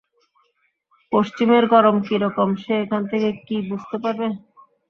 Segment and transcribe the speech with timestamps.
[1.11, 4.31] পশ্চিমের গরম কি রকম সে এখান থেকে কি বুঝতে পারবেন!